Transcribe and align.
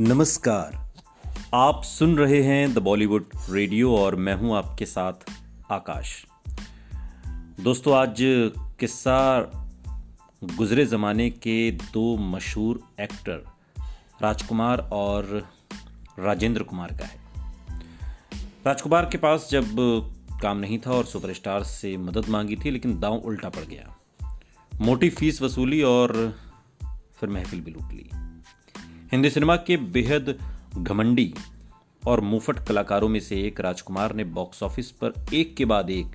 नमस्कार। 0.00 0.92
आप 1.54 1.82
सुन 1.84 2.18
रहे 2.18 2.42
हैं 2.42 2.74
द 2.74 2.78
बॉलीवुड 2.78 3.24
रेडियो 3.50 3.96
और 3.96 4.16
मैं 4.16 4.34
हूँ 4.34 4.56
आपके 4.56 4.86
साथ 4.86 5.12
आकाश। 5.70 6.26
दोस्तों, 7.60 7.96
आज 7.96 8.16
किस्सा 8.80 9.40
गुजरे 10.44 10.86
ज़माने 10.86 11.30
के 11.30 11.70
दो 11.70 12.16
मशहूर 12.16 12.80
एक्टर 13.00 13.42
राजकुमार 14.22 14.78
और 14.92 15.48
राजेंद्र 16.18 16.62
कुमार 16.62 16.92
का 16.92 17.04
है। 17.04 17.20
राजकुमार 18.66 19.04
के 19.04 19.18
पास 19.18 19.48
जब 19.52 19.66
काम 20.42 20.58
नहीं 20.58 20.78
था 20.78 20.90
और 20.90 21.04
सुपरस्टार 21.04 21.62
से 21.62 21.96
मदद 21.96 22.28
मांगी 22.28 22.56
थी, 22.56 22.70
लेकिन 22.70 23.00
दांव 23.00 23.14
उल्टा 23.14 23.48
पड़ 23.48 23.64
गया। 23.64 23.98
मोटी 24.80 25.10
फ़ीस 25.10 25.42
वसूली 25.42 25.82
और 25.82 26.38
फिर 27.20 27.28
महफिल 27.28 27.60
भी 27.60 27.70
लूट 27.70 27.92
ली। 27.92 28.10
हिंदी 29.12 29.30
सिनेमा 29.30 29.56
के 29.56 29.76
बेहद 29.76 30.38
घमंडी 30.78 31.34
और 32.06 32.20
मुफट 32.20 32.58
कलाकारों 32.58 33.08
में 33.08 33.20
से 33.20 33.40
एक 33.42 33.60
राजकुमार 33.60 34.14
ने 34.14 34.24
बॉक्स 34.24 34.62
ऑफ़िस 34.62 34.90
पर 34.90 35.26
एक 35.34 35.56
के 35.56 35.64
बाद 35.64 35.90
एक 35.90 36.06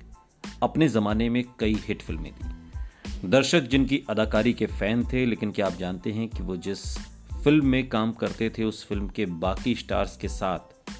अपने 0.62 0.88
जमाने 0.88 1.28
में 1.28 1.44
कई 1.58 1.74
हिट 1.74 2.02
फ़िल्में 2.02 2.32
दी। 2.32 3.28
दर्शक 3.28 3.60
जिनकी 3.60 4.02
अदाकारी 4.10 4.52
के 4.52 4.66
फ़ैन 4.66 5.04
थे, 5.12 5.26
लेकिन 5.26 5.52
क्या 5.52 5.66
आप 5.66 5.72
जानते 5.72 6.12
हैं 6.12 6.28
कि 6.28 6.42
वो 6.42 6.56
जिस 6.56 6.98
फ़िल्म 7.44 7.66
में 7.66 7.88
काम 7.88 8.12
करते 8.12 8.50
थे, 8.50 8.64
उस 8.64 8.86
फ़िल्म 8.86 9.08
के 9.08 9.26
बाकी 9.26 9.74
स्टार्स 9.74 10.16
के 10.16 10.28
साथ 10.28 10.90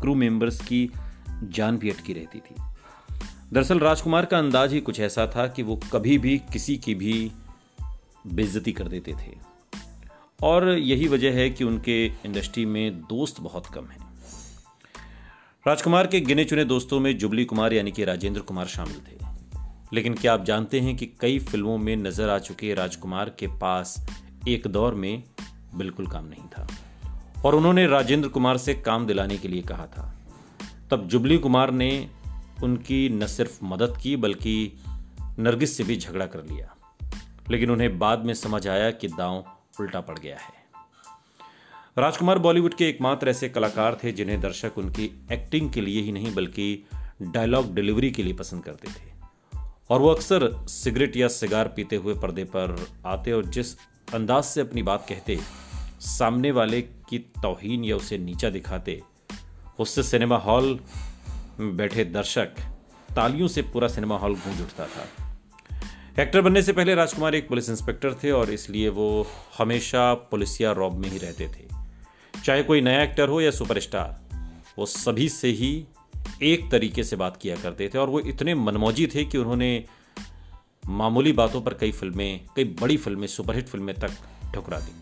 क्रू 0.00 0.14
मेंबर्स 0.14 0.60
की 0.60 0.90
जान 1.42 1.78
भी 1.78 1.90
अटकी 1.90 2.12
रहती 2.12 2.38
थी। 2.38 2.54
दरअसल 3.52 3.78
राजकुमार 3.78 4.24
का 4.24 4.38
अंदाज 4.38 4.72
ही 4.72 4.80
कुछ 4.80 5.00
ऐसा 5.00 5.26
था 5.26 5.46
कि 5.46 5.62
वो 5.62 5.80
कभी 5.92 6.18
भी 6.18 6.38
किसी 6.38 6.76
की 6.76 6.94
भी 6.94 7.32
बेइज्जती 8.26 8.72
कर 8.72 8.88
देते 8.88 9.12
थे। 9.12 9.55
और 10.42 10.78
यही 10.78 11.08
वजह 11.08 11.32
है 11.32 11.50
कि 11.50 11.64
उनके 11.64 12.06
इंडस्ट्री 12.06 12.66
में 12.66 13.00
दोस्त 13.00 13.40
बहुत 13.40 13.66
कम 13.66 13.84
हैं। 13.84 14.06
राजकुमार 15.66 16.06
के 16.06 16.20
गिने 16.20 16.44
चुने 16.44 16.64
दोस्तों 16.64 17.00
में 17.00 17.18
जुबली 17.18 17.44
कुमार 17.44 17.72
यानी 17.72 17.92
कि 17.92 18.04
राजेंद्र 18.04 18.40
कुमार 18.40 18.66
शामिल 18.66 18.96
थे। 18.96 19.26
लेकिन 19.92 20.14
क्या 20.14 20.34
आप 20.34 20.44
जानते 20.44 20.80
हैं 20.80 20.96
कि 20.96 21.06
कई 21.20 21.38
फ़िल्मों 21.38 21.78
में 21.78 21.96
नज़र 21.96 22.28
आ 22.28 22.38
चुके 22.38 22.74
राजकुमार 22.74 23.30
के 23.38 23.46
पास 23.46 24.06
एक 24.48 24.66
दौर 24.66 24.94
में 24.94 25.22
बिल्कुल 25.74 26.06
काम 26.06 26.24
नहीं 26.24 26.48
था। 26.48 26.68
और 27.44 27.54
उन्होंने 27.54 27.86
राजेंद्र 27.86 28.28
कुमार 28.28 28.56
से 28.56 28.74
काम 28.74 29.06
दिलाने 29.06 29.38
के 29.38 29.48
लिए 29.48 29.62
कहा 29.62 29.86
था। 29.86 30.16
तब 30.90 31.08
जुबली 31.08 31.38
कुमार 31.38 31.70
ने 31.70 32.10
उनकी 32.62 33.08
न 33.08 33.26
सिर्फ़ 33.26 33.64
मदद 33.64 33.98
की, 34.02 34.16
बल्कि 34.16 34.80
नरगिस 35.38 35.76
से 35.76 35.84
भी 35.84 35.96
झगड़ा 35.96 36.26
कर 36.26 36.44
लिया। 36.44 36.76
लेकिन 37.50 37.70
उन्हें 37.70 37.98
बाद 37.98 38.24
में 38.24 38.34
समझ 38.34 38.68
आया 38.68 38.90
कि 38.90 39.08
दांव 39.08 39.55
उल्टा 39.80 40.00
पड़ 40.00 40.18
गया 40.18 40.36
है। 40.36 40.64
राजकुमार 41.98 42.38
बॉलीवुड 42.38 42.74
के 42.74 42.88
एकमात्र 42.88 43.28
ऐसे 43.28 43.48
कलाकार 43.48 43.98
थे 44.04 44.12
जिन्हें 44.12 44.40
दर्शक 44.40 44.78
उनकी 44.78 45.04
एक्टिंग 45.32 45.72
के 45.72 45.80
लिए 45.80 46.02
ही 46.02 46.12
नहीं, 46.12 46.34
बल्कि 46.34 46.86
डायलॉग 47.22 47.74
डिलीवरी 47.74 48.10
के 48.10 48.22
लिए 48.22 48.32
पसंद 48.32 48.64
करते 48.64 48.88
थे। 48.88 49.14
और 49.90 50.00
वो 50.00 50.08
अक्सर 50.08 50.66
सिगरेट 50.68 51.16
या 51.16 51.28
सिगार 51.28 51.68
पीते 51.68 51.96
हुए 51.96 52.14
पर्दे 52.14 52.44
पर 52.44 52.86
आते 53.06 53.32
और 53.32 53.44
जिस 53.44 53.76
अंदाज 54.14 54.44
से 54.44 54.60
अपनी 54.60 54.82
बात 54.82 55.06
कहते, 55.08 55.38
सामने 56.00 56.50
वाले 56.50 56.82
की 56.82 57.18
तोहीन 57.18 57.84
या 57.84 57.96
उसे 57.96 58.18
नीचा 58.18 58.50
दिखाते, 58.50 59.02
उससे 59.78 60.02
सिनेमा 60.02 60.36
हॉल 60.36 60.78
बैठे 61.60 62.04
दर्शक 62.04 62.54
तालियों 63.16 63.48
से 63.48 63.62
पूरा 63.62 63.88
सिनेमा 63.88 64.18
हॉल 64.18 64.34
गूंज 64.34 64.60
उठता 64.60 64.86
था। 64.86 65.25
एक्टर 66.20 66.40
बनने 66.40 66.62
से 66.62 66.72
पहले 66.72 66.94
राजकुमार 66.94 67.34
एक 67.34 67.48
पुलिस 67.48 67.68
इंस्पेक्टर 67.70 68.14
थे 68.14 68.30
और 68.30 68.50
इसलिए 68.50 68.88
वो 68.88 69.26
हमेशा 69.58 70.14
पुलिसिया 70.14 70.72
रॉब 70.72 70.92
में 70.92 71.08
ही 71.08 71.18
रहते 71.18 71.48
थे। 71.48 71.64
चाहे 72.44 72.62
कोई 72.62 72.80
नया 72.80 73.02
एक्टर 73.02 73.28
हो 73.28 73.40
या 73.40 73.50
सुपरस्टार, 73.50 74.36
वो 74.78 74.86
सभी 74.86 75.28
से 75.28 75.48
ही 75.48 75.86
एक 76.42 76.70
तरीके 76.70 77.04
से 77.04 77.16
बात 77.16 77.36
किया 77.36 77.56
करते 77.56 77.90
थे 77.94 77.98
और 77.98 78.08
वो 78.08 78.20
इतने 78.20 78.54
मनमौजी 78.54 79.06
थे 79.06 79.24
कि 79.24 79.38
उन्होंने 79.38 79.84
मामूली 80.88 81.32
बातों 81.32 81.62
पर 81.62 81.74
कई 81.74 81.92
फ़िल्में, 81.92 82.46
कई 82.56 82.64
बड़ी 82.64 82.96
फ़िल्में, 82.96 83.26
सुपरहिट 83.26 83.68
फ़िल्में 83.68 83.94
तक 83.98 84.10
ठुकरा 84.54 84.78
दी। 84.80 84.94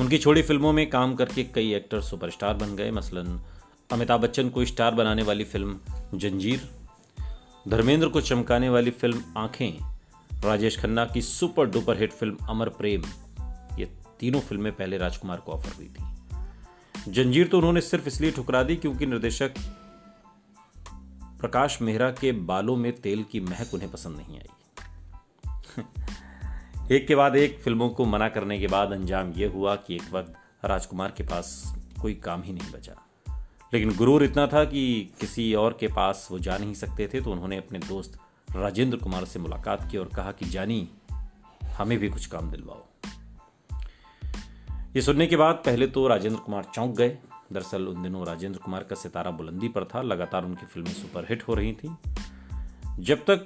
उनकी 0.00 0.18
छोटी 0.18 0.42
फ़िल्मों 0.42 0.72
में 0.72 0.90
काम 0.90 1.14
करके 1.14 1.44
कई 1.44 1.72
एक्टर 1.74 2.00
सुपरस्टार 2.00 2.54
बन 2.54 2.76
गए। 2.76 2.90
मसलन 2.90 3.40
अमिताभ 3.92 4.20
बच्चन 4.20 4.48
को 4.48 4.64
स्टार 4.64 4.94
बनाने 4.94 5.22
वाली 5.22 5.44
फ़िल्म 5.44 5.80
जंजीर 6.14 6.68
धर्मेंद्र 7.68 8.08
को 8.08 8.20
चमकाने 8.20 8.68
वाली 8.68 8.90
फ़िल्म 8.90 9.22
आँखें, 9.36 9.94
राजेश 10.44 10.80
खन्ना 10.80 11.06
की 11.06 11.22
super 11.22 11.66
duper 11.66 11.98
hit 11.98 12.12
film 12.12 12.36
Amar 12.48 12.68
Prem, 12.68 13.02
ये 13.78 13.84
तीनों 14.20 14.40
फ़िल्में 14.40 14.72
पहले 14.72 14.98
राजकुमार 14.98 15.40
को 15.40 15.52
ऑफ़र 15.52 15.72
हुई 15.72 15.86
थी। 15.86 17.12
जंजीर 17.12 17.48
तो 17.48 17.58
उन्होंने 17.58 17.80
सिर्फ़ 17.80 18.08
इसलिए 18.08 18.30
ठुकरा 18.30 18.62
दी 18.62 18.76
क्योंकि 18.76 19.06
निर्देशक 19.06 19.54
प्रकाश 21.40 21.82
मेहरा 21.82 22.10
के 22.10 22.32
बालों 22.32 22.76
में 22.76 22.92
तेल 22.92 23.24
की 23.24 23.40
महक 23.40 23.74
उन्हें 23.74 23.90
पसंद 23.90 24.16
नहीं 24.16 24.38
आई। 24.38 24.48
एक 26.96 27.06
के 27.06 27.14
बाद 27.14 27.36
एक 27.36 27.60
फ़िल्मों 27.60 27.88
को 27.88 28.04
मना 28.04 28.28
करने 28.28 28.58
के 28.58 28.66
बाद 28.66 28.92
अंजाम 28.92 29.32
यह 29.32 29.50
हुआ 29.50 29.76
कि 29.76 29.94
एक 29.94 30.12
वक्त 30.12 30.32
राजकुमार 30.64 31.14
के 31.16 31.22
पास 31.22 31.74
कोई 32.02 32.14
काम 32.14 32.42
ही 32.42 32.52
नहीं 32.52 32.72
बचा। 32.72 33.02
लेकिन 33.74 33.96
गुरूर 33.96 34.24
इतना 34.24 34.46
था 34.46 34.64
कि 34.64 35.12
किसी 35.20 35.54
और 35.54 35.76
के 35.80 35.88
पास 35.88 36.28
वो 36.30 36.38
जा 36.38 36.58
नहीं 36.58 36.74
सकते 36.74 37.10
थे 37.14 37.20
तो 37.20 37.32
उन्होंने 37.32 37.56
अपने 37.56 37.78
दोस्त 37.78 38.18
राजेंद्र 38.56 38.98
कुमार 38.98 39.24
से 39.24 39.38
मुलाकात 39.38 39.90
की 39.90 39.98
और 39.98 40.06
कहा 40.06 40.32
कि, 40.32 40.44
जानी, 40.44 40.88
हमें 41.64 41.98
भी 41.98 42.08
कुछ 42.08 42.26
काम 42.26 42.50
दिलवाओ। 42.50 42.84
ये 44.96 45.02
सुनने 45.02 45.26
के 45.26 45.36
बाद 45.36 45.54
पहले 45.54 45.86
तो 45.86 46.06
राजेंद्र 46.06 46.40
कुमार 46.40 46.64
चौंक 46.74 46.96
गए। 46.96 47.18
दरअसल 47.52 47.88
उन 47.88 48.02
दिनों 48.02 48.26
राजेंद्र 48.26 48.60
कुमार 48.60 48.84
का 48.84 48.96
सितारा 48.96 49.30
बुलंदी 49.30 49.68
पर 49.68 49.84
था। 49.84 50.02
लगातार 50.02 50.44
उनकी 50.44 50.66
फ़िल्में 50.66 50.92
सुपरहिट 50.92 51.42
हो 51.42 51.54
रही 51.54 51.72
थी। 51.72 51.96
जब 52.98 53.18
तक 53.18 53.44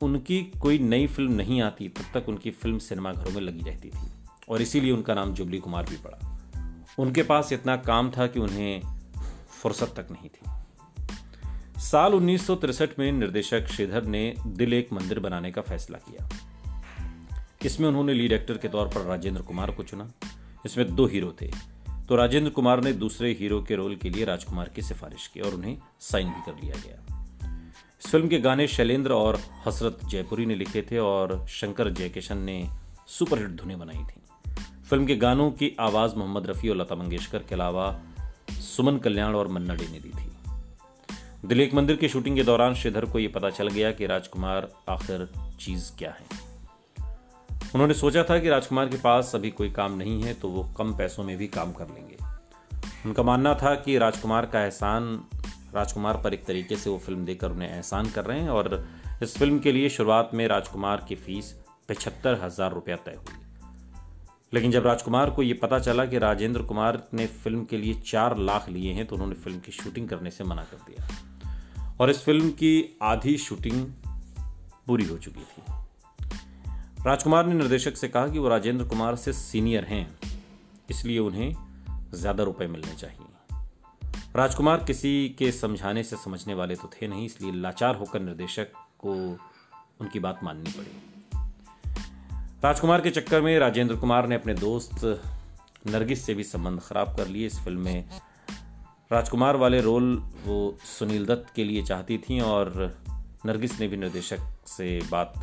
उनकी 0.00 0.52
कोई 0.62 0.78
नई 0.78 1.06
फ़िल्म 1.06 1.32
नहीं 1.32 1.62
आती, 1.62 1.88
तब 1.88 2.20
तक 2.20 2.28
उनकी 2.28 2.50
फ़िल्म 2.50 2.78
सिनेमाघरों 2.78 3.30
में 3.30 3.40
लगी 3.40 3.70
रहती 3.70 3.90
थी। 3.90 4.08
और 4.48 4.62
इसीलिए 4.62 4.92
उनका 4.92 5.14
नाम 5.14 5.34
जुबली 5.34 5.58
कुमार 5.58 5.84
भी 5.84 5.96
पड़ा। 5.96 6.40
उनके 6.98 7.22
पास 7.22 7.52
इतना 7.52 7.76
काम 7.76 8.10
था 8.10 8.26
कि 8.26 8.40
उन्हें 8.40 8.93
फुर्सत 9.64 9.94
तक 9.96 10.06
नहीं 10.12 10.30
थी। 10.30 10.50
साल 11.80 12.14
उन्नीस 12.14 12.50
में 12.98 13.12
निर्देशक 13.12 13.66
श्रीधर 13.66 14.04
ने 14.04 14.34
दिल 14.46 14.72
एक 14.72 14.92
मंदिर 14.92 15.20
बनाने 15.20 15.50
का 15.50 15.62
फैसला 15.62 15.98
किया। 15.98 16.28
इसमें 17.64 17.88
उन्होंने 17.88 18.14
लीड 18.14 18.32
एक्टर 18.32 18.58
के 18.58 18.68
तौर 18.68 18.88
पर 18.88 19.00
राजेंद्र 19.00 19.42
कुमार 19.42 19.70
को 19.70 19.82
चुना। 19.82 20.12
इसमें 20.66 20.94
दो 20.94 21.06
हीरो 21.06 21.36
थे। 21.42 21.50
तो 22.08 22.16
राजेंद्र 22.16 22.50
कुमार 22.50 22.84
ने 22.84 22.92
दूसरे 22.92 23.32
हीरो 23.32 23.62
के 23.62 23.74
रोल 23.74 23.96
के 23.96 24.10
लिए 24.10 24.24
राजकुमार 24.24 24.68
की 24.68 24.82
सिफारिश 24.82 25.26
की 25.26 25.40
और 25.40 25.54
उन्हें 25.54 25.78
साइन 26.00 26.28
भी 26.28 26.52
कर 26.52 26.54
लिया 26.64 26.74
गया। 26.86 27.26
इस 28.04 28.10
फ़िल्म 28.10 28.28
के 28.28 28.38
गाने 28.38 28.68
शैलेंद्र 28.68 29.12
और 29.12 29.40
हसरत 29.66 29.98
जयपुरी 30.04 30.46
ने 30.46 30.54
लिखे 30.54 30.82
थे 30.82 30.98
और 30.98 31.46
शंकर 31.46 31.90
जयकिशन 31.90 32.38
ने 32.38 32.68
सुपरहिट 33.06 33.50
धुनें 33.50 33.78
बनाई 33.78 34.04
थी। 34.04 34.50
फ़िल्म 34.82 35.06
के 35.06 35.16
गानों 35.16 35.50
की 35.50 35.76
आवाज़ 35.80 36.14
मोहम्मद 36.14 36.46
रफ़ी 36.46 36.68
और 36.68 36.76
लता 36.76 36.94
मंगेशकर 36.94 37.38
के 37.38 37.54
अलावा 37.54 38.00
सुमन 38.64 38.98
कल्याण 38.98 39.34
और 39.34 39.48
मन्ना 39.48 39.74
डे 39.74 39.88
ने 39.92 40.00
दी 40.00 40.10
थी। 40.10 40.30
दिलेक 41.48 41.74
मंदिर 41.74 41.96
की 41.96 42.08
शूटिंग 42.08 42.36
के 42.36 42.42
दौरान 42.42 42.74
श्रीधर 42.74 43.04
को 43.04 43.18
यह 43.18 43.32
पता 43.34 43.50
चल 43.50 43.68
गया 43.68 43.90
कि 43.92 44.06
राजकुमार 44.06 44.68
आखिर 44.88 45.28
चीज़ 45.60 45.90
क्या 45.98 46.10
है। 46.10 46.42
उन्होंने 47.74 47.94
सोचा 47.94 48.22
था 48.22 48.38
कि 48.38 48.48
राजकुमार 48.48 48.88
के 48.88 48.96
पास 48.96 49.32
अभी 49.34 49.50
कोई 49.50 49.70
काम 49.72 49.96
नहीं 49.96 50.22
है 50.22 50.34
तो 50.34 50.48
वो 50.48 50.62
कम 50.78 50.92
पैसों 50.96 51.24
में 51.24 51.36
भी 51.36 51.46
काम 51.48 51.72
कर 51.72 51.88
लेंगे। 51.88 52.16
उनका 53.06 53.22
मानना 53.22 53.54
था 53.54 53.74
कि 53.76 53.98
राजकुमार 53.98 54.46
का 54.46 54.60
एहसान, 54.60 55.20
राजकुमार 55.74 56.20
पर 56.24 56.34
एक 56.34 56.44
तरीके 56.44 56.76
से 56.76 56.90
वो 56.90 56.98
फ़िल्म 56.98 57.24
देकर 57.24 57.50
उन्हें 57.50 57.68
एहसान 57.68 58.10
कर 58.10 58.24
रहे 58.24 58.40
हैं 58.40 58.50
और 58.50 58.86
इस 59.22 59.36
फ़िल्म 59.38 59.58
के 59.58 59.72
लिए 59.72 59.88
शुरुआत 59.90 60.30
में 60.34 60.46
राजकुमार 60.48 61.04
की 61.08 61.14
फ़ीस 61.16 61.54
पचहत्तर 61.88 62.40
हज़ार 62.42 62.72
रुपया 62.72 62.96
तय 62.96 63.18
हुई। 63.18 63.33
लेकिन 64.54 64.70
जब 64.70 64.86
राजकुमार 64.86 65.30
को 65.30 65.42
यह 65.42 65.58
पता 65.62 65.78
चला 65.78 66.04
कि 66.06 66.18
राजेंद्र 66.18 66.62
कुमार 66.62 67.02
ने 67.14 67.26
फ़िल्म 67.26 67.64
के 67.64 67.78
लिए 67.78 67.94
चार 68.06 68.36
लाख 68.38 68.68
लिए 68.68 68.92
हैं 68.92 69.06
तो 69.06 69.14
उन्होंने 69.16 69.34
फ़िल्म 69.34 69.58
की 69.58 69.72
शूटिंग 69.72 70.08
करने 70.08 70.30
से 70.30 70.44
मना 70.44 70.62
कर 70.62 70.76
दिया। 70.88 71.96
और 72.00 72.10
इस 72.10 72.22
फ़िल्म 72.24 72.50
की 72.52 72.98
आधी 73.02 73.36
शूटिंग 73.38 73.84
पूरी 74.86 75.04
हो 75.04 75.16
चुकी 75.18 75.40
थी। 75.40 75.62
राजकुमार 77.06 77.46
ने 77.46 77.54
निर्देशक 77.54 77.96
से 77.96 78.08
कहा 78.08 78.28
कि 78.28 78.38
वो 78.38 78.48
राजेंद्र 78.48 78.84
कुमार 78.84 79.16
से 79.16 79.32
सीनियर 79.32 79.84
हैं, 79.84 80.06
इसलिए 80.90 81.18
उन्हें 81.18 81.54
ज़्यादा 82.14 82.44
रुपए 82.44 82.66
मिलने 82.66 82.94
चाहिए। 82.94 83.26
राजकुमार 84.36 84.84
किसी 84.84 85.28
के 85.38 85.50
समझाने 85.52 86.02
से 86.02 86.16
समझने 86.16 86.54
वाले 86.54 86.76
तो 86.76 86.90
थे 86.92 87.08
नहीं, 87.08 87.26
इसलिए 87.26 87.52
लाचार 87.52 87.96
होकर 87.96 88.20
निर्देशक 88.20 88.72
को 88.98 89.12
उनकी 90.00 90.18
बात 90.18 90.40
माननी 90.44 90.70
पड़ी। 90.70 91.13
राजकुमार 92.64 93.00
के 93.00 93.10
चक्कर 93.10 93.40
में 93.40 93.58
राजेंद्र 93.58 93.96
कुमार 93.96 94.26
ने 94.28 94.34
अपने 94.34 94.54
दोस्त 94.54 95.04
नरगिस 95.86 96.24
से 96.26 96.34
भी 96.34 96.44
संबंध 96.44 96.80
खराब 96.80 97.16
कर 97.16 97.26
लिए। 97.28 97.46
इस 97.46 97.58
फ़िल्म 97.58 97.80
में 97.80 98.04
राजकुमार 99.12 99.56
वाले 99.56 99.80
रोल 99.80 100.16
वो 100.44 100.78
सुनील 100.84 101.26
दत्त 101.26 101.52
के 101.56 101.64
लिए 101.64 101.82
चाहती 101.82 102.18
थी 102.18 102.40
और 102.40 102.72
नरगिस 103.46 103.78
ने 103.80 103.88
भी 103.88 103.96
निर्देशक 103.96 104.38
से 104.66 104.98
बात 105.10 105.34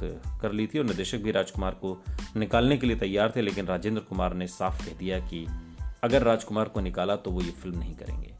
कर 0.41 0.51
ली 0.51 0.67
थी 0.67 0.79
और 0.79 0.85
निर्देशक 0.85 1.17
भी 1.17 1.31
राजकुमार 1.31 1.71
को 1.71 1.97
निकालने 2.37 2.77
के 2.77 2.87
लिए 2.87 2.95
तैयार 2.95 3.33
थे, 3.35 3.41
लेकिन 3.41 3.65
राजेंद्र 3.65 4.01
कुमार 4.01 4.33
ने 4.33 4.47
साफ़ 4.47 4.85
कह 4.85 4.97
दिया 4.97 5.19
कि 5.19 5.45
अगर 6.03 6.23
राजकुमार 6.23 6.69
को 6.69 6.81
निकाला 6.81 7.15
तो 7.15 7.31
वो 7.31 7.41
ये 7.41 7.51
फ़िल्म 7.51 7.79
नहीं 7.79 7.95
करेंगे। 7.95 8.33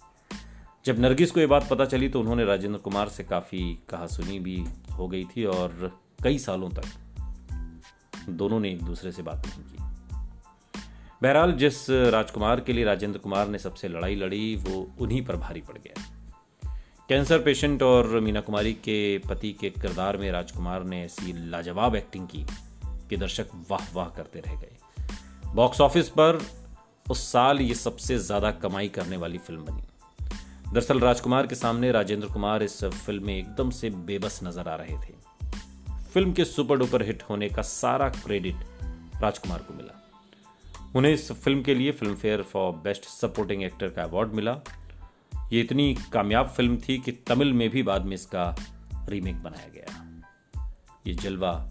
जब 0.85 0.99
नरगिस 0.99 1.31
को 1.31 1.39
ये 1.39 1.47
बात 1.47 1.69
पता 1.69 1.85
चली 1.85 2.09
तो 2.09 2.19
उन्होंने 2.19 2.45
राजेंद्र 2.45 2.79
कुमार 2.79 3.09
से 3.09 3.23
काफ़ी 3.23 3.61
कहा 3.89 4.07
सुनी 4.07 4.39
भी 4.39 4.63
हो 4.97 5.07
गई 5.07 5.23
थी 5.25 5.45
और 5.45 5.99
कई 6.23 6.37
सालों 6.39 6.69
तक 6.69 6.83
दोनों 8.29 8.59
ने 8.59 8.71
एक 8.71 8.83
दूसरे 8.83 9.11
से 9.11 9.21
बात 9.21 9.47
नहीं 9.47 9.63
की। 9.63 9.77
बहरहाल, 11.23 11.51
जिस 11.51 11.89
राजकुमार 11.89 12.59
के 12.59 12.73
लिए 12.73 12.83
राजेंद्र 12.83 13.19
कुमार 13.19 13.47
ने 13.47 13.59
सबसे 13.59 13.87
लड़ाई 13.87 14.15
लड़ी, 14.15 14.55
वो 14.55 14.95
उन्हीं 14.99 15.25
पर 15.25 15.35
भारी 15.35 15.61
पड़ 15.61 15.77
गया। 15.77 16.03
कैंसर 17.09 17.39
पेशेंट 17.39 17.83
और 17.83 18.19
मीना 18.19 18.41
कुमारी 18.41 18.73
के 18.73 19.17
पति 19.17 19.53
के 19.53 19.69
किरदार 19.69 20.17
में 20.17 20.31
राजकुमार 20.31 20.83
ने 20.83 21.03
ऐसी 21.03 21.49
लाजवाब 21.49 21.95
एक्टिंग 21.95 22.27
की 22.27 22.45
कि 22.85 23.17
दर्शक 23.17 23.45
वाह 23.69 23.93
वाह 23.93 24.09
करते 24.09 24.39
रह 24.39 24.55
गए। 24.55 24.71
बॉक्स 25.55 25.81
ऑफ़िस 25.81 26.09
पर 26.09 26.45
उस 27.11 27.31
साल 27.31 27.61
ये 27.61 27.73
सबसे 27.73 28.17
ज़्यादा 28.17 28.51
कमाई 28.51 28.87
करने 28.87 29.17
वाली 29.17 29.37
फ़िल्म 29.37 29.61
बनी। 29.61 29.83
दरअसल, 30.73 30.99
राजकुमार 30.99 31.47
के 31.47 31.55
सामने 31.55 31.91
राजेंद्र 31.91 32.27
कुमार 32.27 32.63
इस 32.63 32.83
फ़िल्म 32.83 33.25
में 33.25 33.37
एकदम 33.37 33.69
से 33.69 33.89
बेबस 33.89 34.39
नज़र 34.43 34.67
आ 34.67 34.75
रहे 34.75 34.97
थे। 34.97 35.20
फ़िल्म 36.13 36.33
के 36.33 36.45
सुपर 36.45 36.77
डुपर 36.77 37.03
हिट 37.03 37.23
होने 37.23 37.49
का 37.49 37.61
सारा 37.61 38.09
क्रेडिट 38.09 38.55
राजकुमार 39.21 39.59
को 39.59 39.73
मिला। 39.73 39.97
उन्हें 40.95 41.13
इस 41.13 41.31
फ़िल्म 41.31 41.61
के 41.61 41.75
लिए 41.75 41.91
Filmfare 42.15 42.41
for 42.41 42.71
best 42.73 43.03
supporting 43.03 43.63
actor 43.63 43.89
का 43.89 44.03
अवार्ड 44.03 44.33
मिला। 44.33 44.59
ये 45.53 45.61
इतनी 45.61 45.95
कामयाब 46.13 46.47
फ़िल्म 46.47 46.77
थी 46.77 46.97
कि 46.97 47.11
तमिल 47.11 47.53
में 47.53 47.69
भी 47.69 47.83
बाद 47.83 48.05
में 48.05 48.13
इसका 48.13 48.55
रीमेक 49.09 49.43
बनाया 49.43 49.69
गया। 49.69 50.21
ये 51.07 51.13
जलवा 51.13 51.69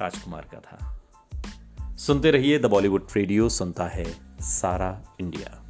राजकुमार 0.00 0.48
का 0.54 0.60
था। 0.60 1.96
सुनते 1.96 2.30
रहिए 2.30 2.58
द 2.58 2.66
बॉलीवुड 2.66 3.06
रेडियो, 3.16 3.48
सुनता 3.48 3.86
है 3.86 4.04
सारा 4.40 5.16
इंडिया। 5.20 5.65